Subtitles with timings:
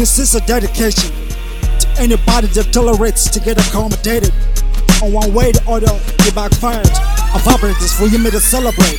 [0.00, 1.12] This is a dedication
[1.76, 4.32] to anybody that tolerates to get accommodated.
[5.04, 5.92] On one way or the other,
[6.24, 6.88] you backfired.
[6.88, 8.96] I vibrate this for you me to celebrate.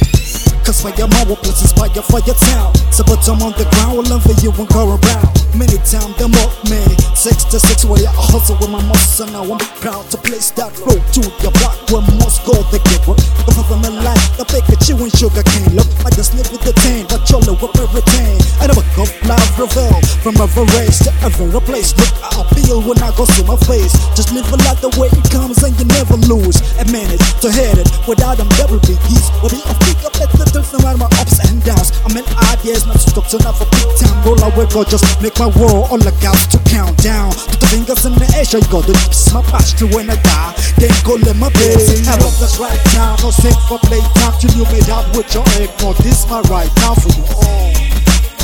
[0.62, 2.78] Cause your mama, please inspire for your town.
[2.94, 5.34] So put them on the ground, will love for you and go around.
[5.58, 6.78] Many times them up me.
[7.18, 9.42] Six to six way I hustle with my muscle now.
[9.42, 13.18] I'm proud to place that flow to your block where most go the get work.
[13.50, 14.46] The for my life, the
[14.86, 15.74] you and sugar cane.
[15.74, 18.38] Look, I just live with the tan, but you'll know what we retain.
[18.62, 21.98] I never go live reveal from every race to every place.
[21.98, 23.94] Look, I feel when I go see my face.
[24.14, 26.62] Just live a life the way it comes and you never lose.
[26.78, 29.26] And manage to head it without them double biggies.
[29.42, 31.90] Will be a pick up at the difference matter my ups and downs.
[32.06, 34.14] I'm an ideas, not stuck to enough for big time.
[34.22, 37.34] Roll away, go just make my world all the got to count down.
[37.34, 40.18] Put the fingers in the air, show you go to lips, my posture when I
[40.22, 40.54] die.
[40.78, 42.06] Then go let my base.
[42.06, 45.34] Have up that's right now no set for play time till you made up with
[45.34, 45.74] your egg.
[45.82, 47.74] No, this my right now for you all.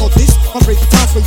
[0.01, 1.26] No, this my right time for you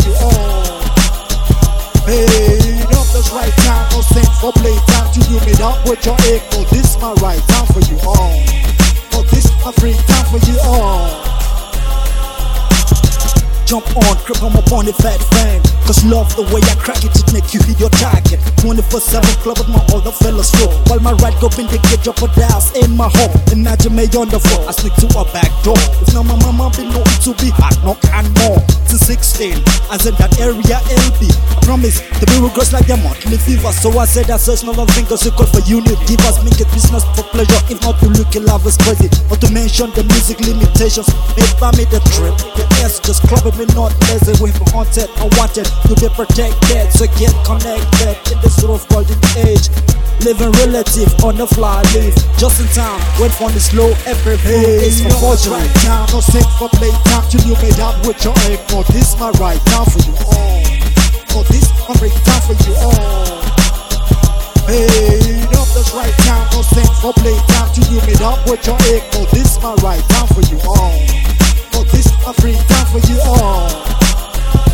[5.91, 6.15] with your.
[6.55, 8.39] No, this my right time for you all.
[9.11, 11.11] No, this my free time for you all.
[13.67, 15.61] Jump on, crip on my pony fat fang.
[15.87, 18.39] Cause love the way I crack it, it make you hit your target.
[18.63, 20.71] 24 7 club with my older fellas flow.
[20.87, 23.35] While my right go in the drop a dials in my home.
[23.51, 25.79] Imagine me on the floor, I sneak to a back door.
[26.03, 28.70] If now my mama be known to be hot, knock and more.
[28.91, 29.55] To 16,
[29.95, 30.83] as in that area.
[30.83, 33.71] I promise the grows like a monthly fever.
[33.71, 35.95] So I said I search no one fingers equal for unit.
[36.11, 37.63] Give us make it business for pleasure.
[37.71, 39.07] If not, you look love is crazy.
[39.31, 41.07] Not to mention the music limitations
[41.39, 42.35] made by me the trip.
[42.59, 44.35] The S just clubbing me not lazy.
[44.43, 46.91] We for haunted, I wanted to be protected.
[46.91, 49.71] So get connected in this sort of golden age.
[50.27, 52.13] Living relative on the fly leaf.
[52.37, 55.57] Just in time, wait for the slow every hey, is for forgery.
[55.57, 58.61] Right time, no set for play time till you made up with your egg.
[58.81, 60.65] No, this my right time for you all.
[61.37, 63.37] No, this my right time for you all.
[64.65, 68.65] Hey, no, that's right time, no set for play time till you made up with
[68.65, 69.05] your egg.
[69.13, 70.97] No, this my right time for you all.
[71.77, 73.69] No, this my free time for you all.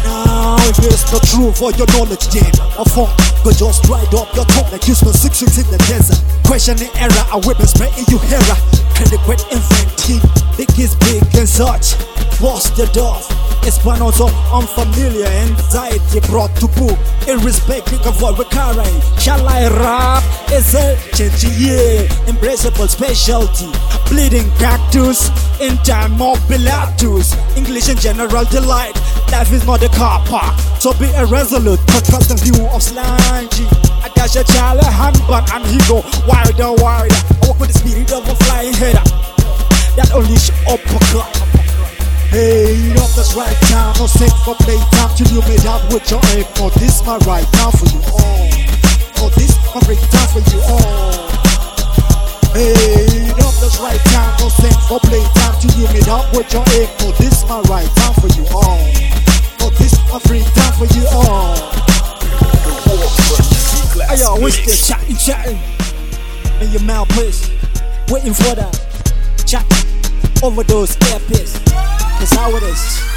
[0.06, 2.46] Now if it's not true for your knowledge, then
[2.78, 3.10] a funk
[3.42, 6.22] go just dried up your tongue like you spent six weeks in the desert.
[6.46, 8.54] Questioning error, a weapon spraying you hera.
[8.94, 10.22] Credit great inventing,
[10.54, 11.98] big is big and such.
[12.38, 13.35] What's the dove?
[13.66, 16.96] Espanos of unfamiliar anxiety brought to book.
[17.26, 19.00] Irrespective of what we're carrying.
[19.18, 20.22] Shall I rap?
[20.52, 22.06] Is a change, yeah.
[22.30, 23.66] Embraceable specialty.
[24.08, 27.34] Bleeding cactus in time of Pilatus.
[27.56, 28.94] English in general delight.
[29.32, 31.80] Life is not a car park, so be irresolute.
[31.88, 33.66] Contrast the view of slangy.
[33.98, 37.10] I dash a child, a handbag, and he go wider, wider.
[37.10, 37.78] I walk with the
[44.06, 46.46] no set for play time till you made up with your egg.
[46.58, 48.46] No, oh, this my right time for you all.
[49.18, 51.26] No, this my time for you all.
[52.54, 56.46] Hey, up that's right time, no set for play time till you made up with
[56.52, 56.88] your egg.
[57.00, 58.78] No, this my right time for you all.
[59.58, 61.56] No, this my free time for you all.
[64.06, 64.86] Hey, yo, what's this?
[64.86, 65.58] Chatting, chatting.
[66.60, 67.50] In your mouth, please.
[68.08, 68.72] Waiting for that.
[69.46, 69.66] Chat
[70.44, 71.58] over those earpiece.
[72.20, 73.15] That's how it is.